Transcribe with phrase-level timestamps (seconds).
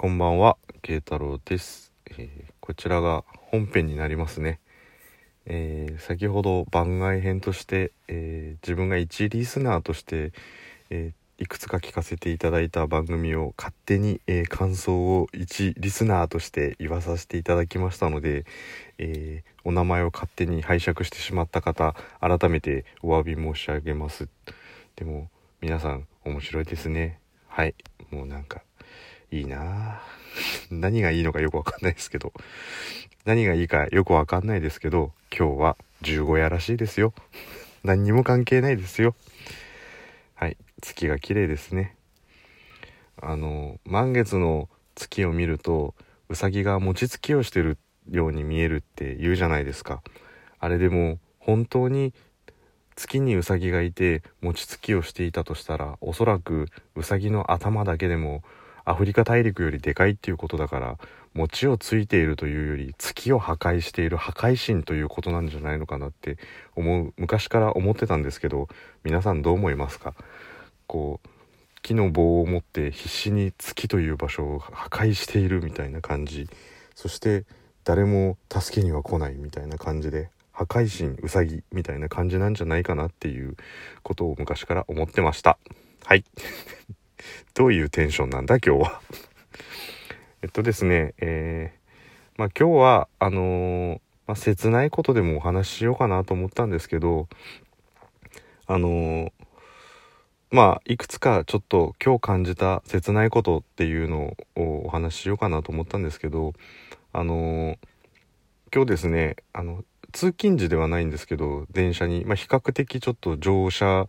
[0.00, 4.60] こんばんは、慶太郎です、えーこちらが本編になりますね。
[5.44, 10.30] えー先ほど番外編として、えー自分が一リスナーとして、
[10.90, 18.44] えーいくつか聞かせていただいた番組を勝手に、えー感想を一リスナーとして言わさせていただきましたので、
[18.98, 24.28] えーお名前を勝手に拝借してしまった方改めてお詫び申し上げます。
[24.94, 25.28] でも
[25.60, 27.18] 皆さん面白いですね。
[27.48, 27.74] はい。
[28.12, 28.62] もうなんか
[29.30, 29.58] いいな。
[29.60, 30.02] あ
[30.70, 32.32] 何がいいのかよくわかんないですけど。
[33.24, 37.12] 何がいいかよくわかんないですけど今日は15夜らしいですよ。
[37.84, 39.14] 何にも関係ないですよ。
[40.34, 41.94] はい月が綺麗ですね。
[43.20, 45.94] あの満月の月を見ると
[46.28, 47.76] うさぎが餅つきをしてる
[48.10, 50.02] ように見えるって言うじゃないですか。
[50.58, 52.14] あれでも本当に
[52.96, 56.66] 月にうさぎがいて餅つきをしていたとしたらおそらく
[56.96, 58.42] うさぎの頭だけでも
[58.88, 60.98] アフリカ大陸よりでかいっていうことだから
[61.34, 66.38] 餅をついているというより月を破壊している破壊神ということなんじゃないのかなって
[66.74, 68.68] 思う昔から思ってたんですけど
[69.04, 70.14] 皆さんどう思いますか？
[70.86, 71.28] こう
[71.82, 76.48] 木の棒を持って必死に月という場所を破壊しているみたいな感じ。
[76.94, 77.44] そして
[77.84, 83.56] 誰も助けには来ないみたいな感じで破壊神ウサギみたいな感じなんじゃないかなっていう
[84.02, 85.58] ことを昔から思ってました。
[86.04, 86.24] はい。
[87.54, 89.00] どういうテンションなんだ今日は。
[90.42, 97.28] えっとですねえー、まあ今日はあのーまあ、切ないことでもお話ししようかなと思ったんですけど
[98.66, 99.32] あのー
[100.50, 106.54] まあいくつかちょっと今日感じた切ないことっていうのをお話ししようかなと思ったんですけど
[107.12, 107.76] あの
[108.74, 114.06] 今日ですねあの通勤時ではないんですけど電車に、まあ、比較的ちょっと乗車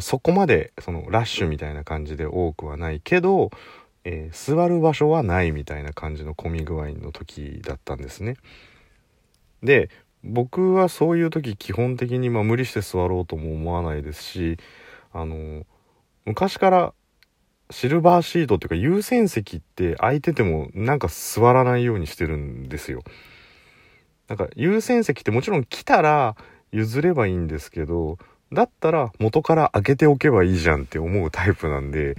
[0.00, 3.50] そこまでそのラッシュみたいな感じで多くはないけど、
[4.04, 8.36] えー座る場所はないみたいな感じの混み具合の時だったんですね。
[9.62, 9.90] で
[10.24, 14.56] 僕はそういう時基本的にまあ無理して座ろうとも思わないですし
[15.12, 15.64] あの
[16.24, 16.94] 昔から
[17.70, 23.02] シルバーシートっていうか優先席って空いててもなんか座らないようにしてるんですよ。
[24.28, 26.36] なんか優先席ってもちろん来たら
[26.72, 28.18] 譲ればいいんですけど
[28.52, 32.16] だったら元から開けておけばいいじゃんって思うタイプなんで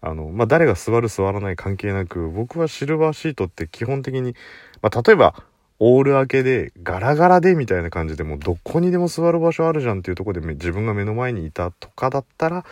[0.00, 4.34] あの、まあ、誰が座る座らない関係なく僕はシルバーシートって基本的に、
[4.82, 5.34] まあ、例えば
[5.78, 12.64] オール開けでガラガラでみたいな感じでもうどこにでも座る場所あるじゃんっていうところで自分が目の前にいたとかだったら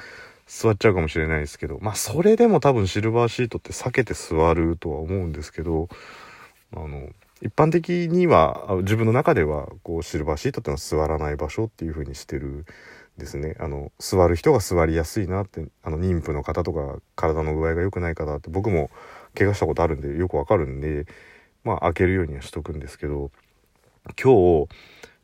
[0.46, 5.88] 座っちゃうかもしれないですけどまあそれでも多分シルバーシートって避けて座るとは思うんですけど
[6.74, 7.08] あの
[7.42, 12.64] 一般的には自分の中ではこうシルバーシートってのは座らない場所っていう風にしてる
[13.18, 13.56] ですね。
[13.60, 18.90] あの座る人が座りやすいなってあの妊婦の方とか体の具合が良くない方って僕も
[19.36, 21.06] 怪我したことあるんでよくわかるんで
[21.62, 23.30] まあ開けるようにはしとくんですけど
[24.20, 24.68] 今日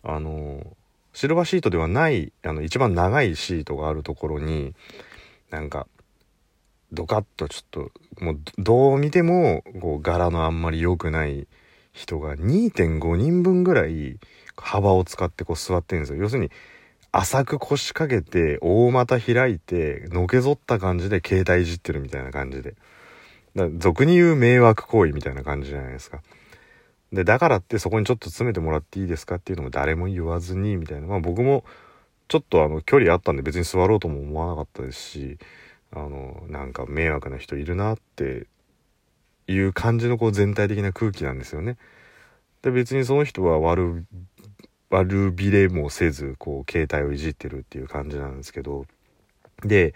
[0.02, 0.64] あの
[1.12, 4.74] シルバーシートではないあの一番長いシートがあるところに
[5.50, 5.86] なんか
[6.92, 11.46] ドカッとちょっともうどう見てもこう柄のあんまり良くない
[11.92, 14.18] 人が2.5人分ぐらい
[14.56, 16.22] 幅を使ってこう座ってるんですよ。
[16.22, 16.50] 要するに
[17.12, 22.74] 浅く腰掛けて大股開いてのけぞった感じで携帯いじってるみたいな感じで。
[23.56, 26.22] だ俗に言う迷惑行為みたいな感じじゃないですか。
[27.12, 31.08] でだからってそこにちょっと詰めてもらっていいですかっていうのも誰も言わずにみたいな。
[31.08, 31.64] まあ僕も
[32.28, 35.38] ちょっとあの距離あったんで別に座ろうとも思わなかったですし
[35.92, 38.46] あのなんか迷惑な人いるなって
[39.48, 41.76] いう感じのこう全体的な空気なんですよね。
[42.62, 44.04] で別にその人は悪
[44.90, 48.86] 悪びれもせずこう携帯をいじってるっていう感じなんですけど。
[49.64, 49.94] で、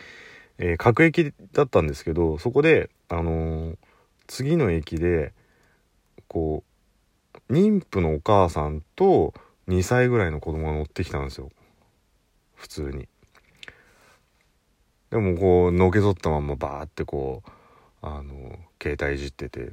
[0.59, 3.79] えー各駅だったんですけどそこであのー
[4.27, 5.35] 次の駅で
[6.29, 6.65] こ
[7.49, 9.35] う妊婦のお母さんと
[9.69, 11.51] 2歳ぐらいの子供が乗ってきたんですよ。
[12.55, 13.09] 普通に。
[15.11, 17.51] でもこうのけぞったままバーってこう
[18.03, 19.73] あの携帯いじってて。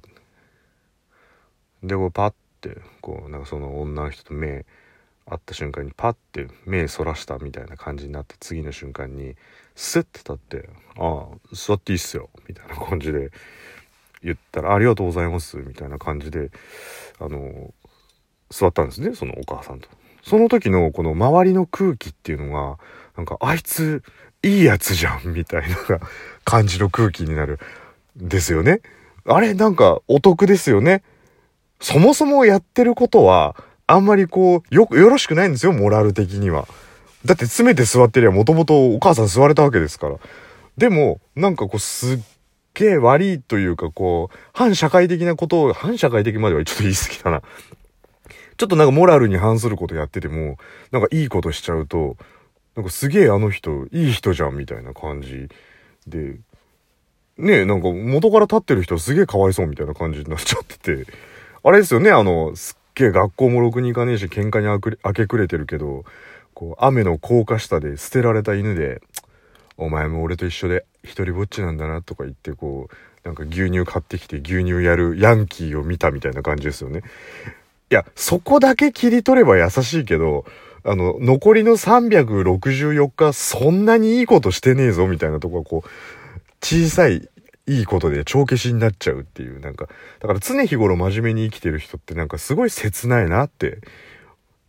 [1.83, 4.65] でこうパッてこうなんかその女の人と目
[5.25, 9.35] 合った瞬間にパッて目そらしたみたいな感じになって次の瞬間に
[9.75, 13.31] スッて立って「ああ座っていいっすよ」みたいな感じで
[14.23, 16.51] 言ったら「ありがとうございます」みたいな感じで
[17.19, 17.73] あの
[18.49, 19.87] 座ったんですねそのお母さんと。
[20.23, 22.77] その時のこの周りの空気っていうのが
[23.17, 24.03] なんかあいつ
[24.43, 25.77] いいやつじゃんみたいな
[26.43, 27.59] 感じの空気になる
[28.15, 28.81] ですよね。
[29.25, 31.03] あれなんかお得ですよね。
[31.79, 33.55] そもそもやってることは
[33.91, 36.67] あんまりこうよよろしくないんですよモラル的には。
[37.25, 40.17] だって詰めて座ってりゃもともとお母さん座れたわけですから。
[40.77, 42.19] でもなんかこうすっ
[42.73, 47.41] げえ悪いというかこう、反社会的なことを、反社会的まではちょっと言い過ぎだな。
[48.57, 50.57] ちょっとなんかモラルに反することやってても、
[50.91, 52.17] なんかいいことしちゃうと、
[52.75, 55.49] なんかすげえあの人、いい人じゃんみたいな感じ
[56.07, 56.37] で、
[57.37, 61.11] ねえ、なんか元から立ってる人すげえかわいそうみたいな感じになっちゃってて、
[61.63, 64.67] あれですよね、あの、すげえ学校もろくに行かねえし喧嘩に
[65.03, 66.05] 明け暮れてるけど、
[66.53, 69.01] こう、雨の高架下で捨てられた犬で、
[69.77, 77.03] お前も俺と一緒で一人ぼっちなんだなとか言ってこう、なんか牛乳買ってきて牛乳やるヤンキーを見たみたいな感じですよね。
[77.89, 80.45] いや、そこだけ切り取れば優しいけど、
[80.83, 85.89] あの、残りの364日、そんなにいいことしてねえぞ、みたいなとこはこう、
[86.63, 87.27] 小さい
[87.67, 89.87] いいことで帳消しになっちゃうっていう、なんか、
[90.19, 93.79] だから常日頃真面目に生きてる人ってなんかすごい切ないなって。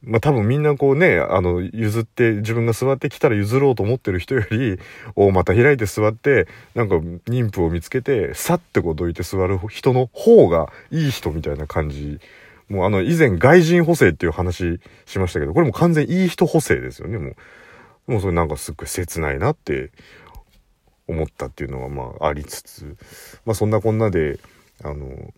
[0.04, 4.78] まあ多分みんなこうね、あの、譲って自分が座ってきたら譲ろうと思ってる人より、
[5.14, 6.96] 大股開いて座って、なんか
[7.28, 12.18] 妊婦を見つけて、さってこうどいて座る人の方がいい人みたいな感じ。
[12.68, 17.36] もうあの、以前外人補正っていう話しましたけど、これも完全いい人補正ですよね、もう。
[18.06, 19.90] もうそれなんかすっごい切ないなって
[21.08, 22.96] 思ったっていうのはまあありつつ、
[23.44, 24.38] まあそんなこんなで、
[24.82, 25.32] あの、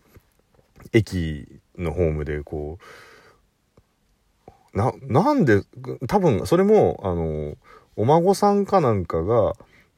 [0.93, 1.47] 駅
[1.77, 5.63] のホームでこう、な、なんで、
[6.07, 7.55] 多分それも、あの、
[7.95, 9.53] お孫さんかなんかが、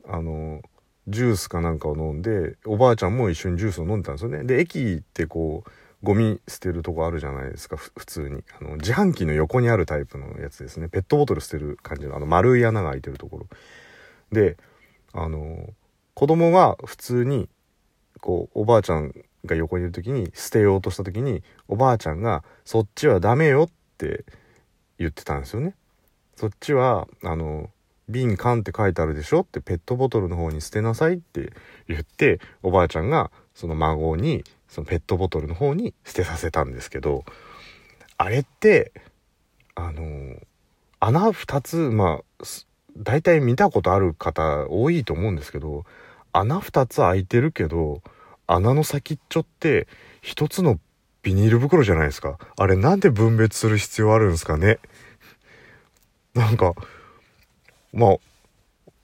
[0.08, 0.62] あの、
[1.08, 4.44] ジュースかなんかを飲んで、おばあちゃんも一緒にジュースを飲んでたんですよね。
[4.44, 5.70] で、駅ってこう、
[6.04, 8.44] ゴミ捨てるとこあるじゃないですか、普通に。
[8.60, 10.90] あの、自販機の横にあるタイプのやつですね。
[10.90, 13.48] ペットボトル捨てる感じの、あの、丸い穴が開いてるところ。
[14.32, 14.58] で、
[15.14, 15.74] あの
[16.14, 17.50] 子供が普通に
[18.20, 19.14] こうおばあちゃん
[19.46, 24.26] が横にいる時に捨てようとした時におばあちゃんが「そっちはダメよ」って
[24.98, 25.76] 言ってたんですよね。
[26.36, 27.70] そっちはあの
[28.10, 31.52] 瓶缶って書いてあるでしょってペットボトルの方に捨てなさいって
[31.88, 37.26] 言っておばあちゃんがその孫にそのペットボトルの方に捨てさせたんですけど
[38.18, 38.92] あれって
[39.76, 40.36] あの
[41.00, 42.46] 穴2つまあ
[42.98, 45.86] 大体見たことある方多いと思うんですけど
[46.34, 48.02] 穴2つ開いてるけど
[48.48, 49.88] 穴の先っちょって
[50.24, 50.80] 1つの
[51.24, 52.38] ビニール袋じゃないですか。
[52.58, 54.80] あれなんで分別する必要あるんですかね。
[56.34, 56.74] なんか
[57.92, 58.16] まあ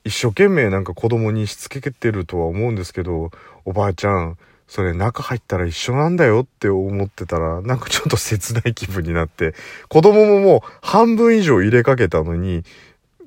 [0.06, 3.32] 一生懸命なんか子供にしつけてるとは思うんですけど
[3.66, 4.38] おばあちゃん
[4.68, 9.54] それ中入ったら一緒なんだよって思ってたらなんかちょっと切ない気分になって
[9.90, 12.64] 子供ももう半分以上入れかけたのに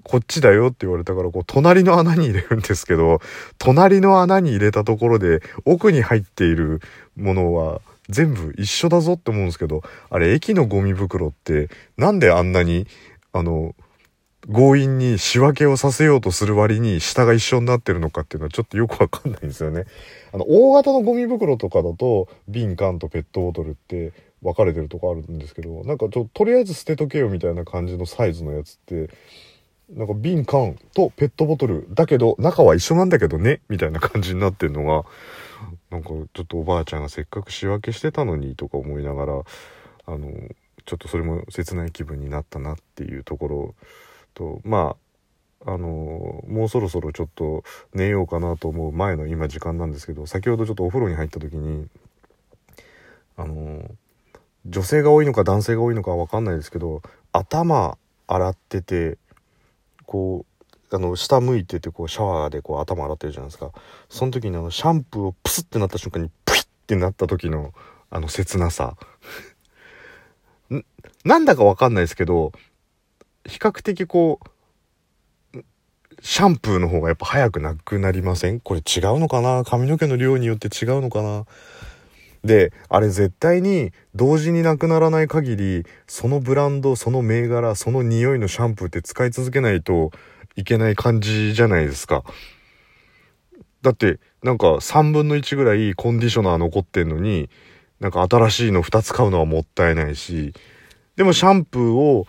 [0.07, 3.21] こっちだよって言われたから、こう、隣の穴に入れるんですけど、
[3.59, 6.81] 隣の穴に入れたところで、奥に入っている
[7.17, 12.87] ものは、全部一緒だぞって思うんですけど、あれ、駅のゴミ袋って、なんであんなに、
[13.33, 13.75] あの、
[14.49, 19.87] 強引に仕分けをさせようとする割に下が一緒になってるのかっていうのはちょっとよくわかんないんですよね。
[20.33, 29.11] あの、大型のゴミ袋とかだと、瓶、缶とペットボトルって分かれてるとこあるんですけど、なんかちょ、とりあえず捨てとけよみたいな感じのサイズのやつって、
[29.91, 35.05] なんか瓶缶とペットボトルだけど中は一緒なんだけどねみたいな感じになってるのが
[35.91, 39.33] なんかちょっとおばあちゃんがせっかく仕分けしてたのにとか思いながら
[40.07, 40.33] あの
[40.85, 43.75] ちょっとそれも切ない気分になったなっていうところ
[44.35, 44.97] とま
[45.65, 51.87] ああのもうそろそろちょっと寝ようかなと思う前の今時間なんですけど先ほどちょっとお風呂に入った時に
[53.37, 53.83] あの
[54.67, 57.97] 女性が多いのか男性が多いのか分かんないですけど頭
[58.27, 59.19] 洗ってて
[60.07, 60.47] こ
[60.91, 63.73] うあの下向いててこうシャワーでこう頭洗ってるじゃないですか。
[64.09, 67.75] その時にあのシャンプーをプスってなった瞬間にプイってなった時の
[68.09, 68.97] あの切なさ。
[71.25, 72.53] なんだかわかんないですけど
[73.45, 74.41] 比較的こ
[75.53, 75.61] う
[76.23, 78.61] シャンプーの方がやっぱ早くなくなりません？
[78.61, 79.65] これ違うのかな？
[79.65, 81.47] 髪の毛の量によって違うのかな？
[82.47, 90.11] であれ絶対に同時になくならない限りそのブランドその銘柄その匂いのシャンプーって使い続けないと
[90.57, 92.25] いけない感じじゃないですか。
[93.83, 97.51] だってなんか3分の1ぐらいコンディショナー残ってんのに
[98.01, 100.55] なんか新しいの2つ買うのはもったいないし
[101.17, 102.27] でもシャンプーを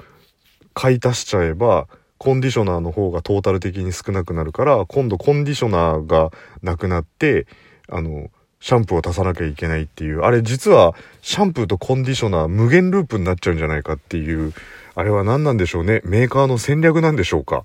[0.74, 6.31] 買い足しちゃえばコンディショナーの方がトータル的に少なくなるから今度コンディショナーが
[6.62, 7.47] なくなって
[7.89, 8.29] あの
[8.60, 14.54] シャンプーを足さなきゃいけないっていう、あれ実はシャンプーとコンディショナー無限ループになっちゃうんじゃないかっていう、
[14.96, 16.02] あれは何なんでしょうね？
[16.04, 17.64] メーカーの戦略なんでしょうか？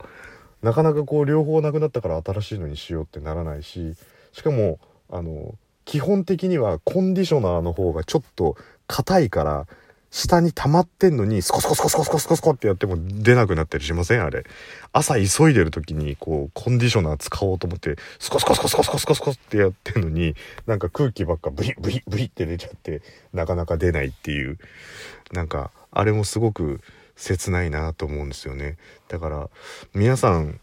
[0.63, 3.95] なかなかこう両方なくなったから新しいのにしようってならないし、
[4.33, 4.79] しかも、
[5.11, 8.57] あの、基本的にはコンディショナーの方がちょっと
[8.87, 9.67] 硬いから、
[10.13, 14.23] 下に溜まってんのに、スコスコスコスコスコスコスコってやっても出なくなったりしません？
[14.23, 14.45] あれ。
[14.93, 23.01] 朝急いでる時に、こう、コンディショナー使おうと思って、スコスコスコスコスコスコスコってやってんのに、なんか空気ばっかブリブリブリって出ちゃって、
[23.33, 24.59] なかなか出ないっていう、
[25.33, 26.83] なんか、あれもすごく
[27.17, 28.77] 切ないなと思うんですよね。
[29.09, 29.49] だから、
[29.95, 30.61] 皆さん、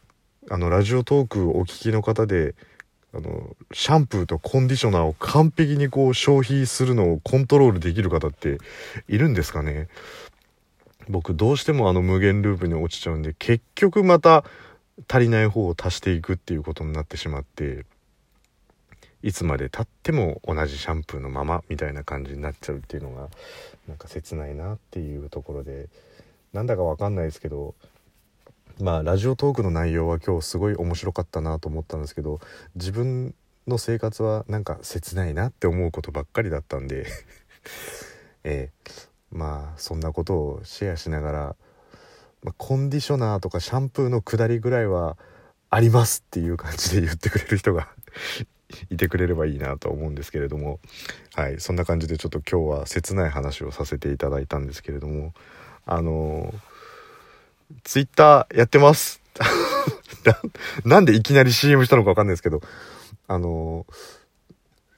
[0.52, 2.54] あの、ラジオトークお聞きの方で、
[3.14, 8.58] あの、シャンプーとコンディショナーを完璧にこう消費するのをコントロールできる方って
[9.08, 9.88] いるんですかね？
[11.08, 14.44] 僕どうしてもあの無限ループに落ちちゃうんで結局また
[15.08, 17.86] 足りない方を足していくっていうことになってしまって
[19.24, 23.28] いつまでたっても同じシャンプーのままみたいな感じになっちゃうっていうのが
[23.88, 25.88] なんか切ないなっていうところで
[26.54, 27.74] なんだかわかんないですけど
[28.80, 32.40] まあラジオトークの内容は今日すごい面白かったなと思ったんですけど
[32.76, 33.36] 自分
[33.68, 37.06] の生活はなんか切ないなって思うことばっかりだったんで。
[38.46, 41.56] えー、まあそんなことをシェアしながら、
[42.42, 45.18] まあ、コンディショナーとかシャンプーの下りぐらいは
[45.70, 47.90] ありますっていう感じで言ってくれる人が
[48.90, 50.80] いてくれればいいなと思うんですけれども。
[51.36, 51.60] はい。
[51.60, 55.34] そんな感じでちょっと今日は切ない話をさせていただいたんですけれども。
[55.86, 56.79] あのー
[57.84, 59.22] ツイッターやってます。
[60.86, 62.62] なんでいきなり CM したのかわかんないですけど、
[63.28, 63.86] あの、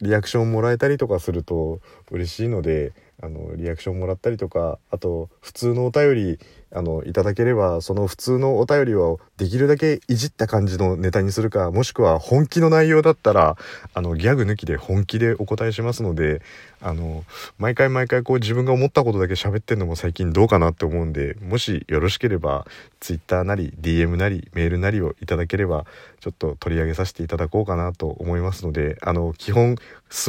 [0.01, 6.40] リアクションもらえたりとかすると嬉しいので、あの、リアクションもらったりとか、あと、普通のお便り、
[6.74, 13.58] あの、いただければ、その普通のお便りをできるだけいじった感じのネタにするか、もしくは本気の内容だったら、
[13.94, 16.42] あの、ギャグ抜きで本気でお答えしますので、
[16.82, 17.25] あの、
[17.60, 22.66] 毎回毎回こう自分が思ったことだけ喋ってんのも最近どうかなって思うんで、もしよろしければ、
[23.01, 25.86] Twitter なり、DM なり、メールなりをいただければ、
[26.22, 29.75] ちょっと取り上げさせていただこうかなと思いますので、あの、基本、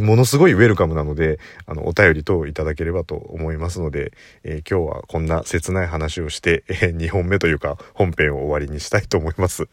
[0.02, 4.12] ものすごいウェルカムなので、あの、お便り等いただければと思いますので、
[4.44, 9.68] えー、今日はこんな切ない話をして、えー、2本目というか本編を終わりにしたいと思います。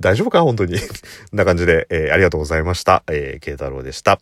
[0.00, 0.42] 大丈夫か？
[0.42, 0.78] 本当に。
[1.32, 3.02] な感じで、えー、ありがとうございました。
[3.08, 4.20] えー、慶太郎でした。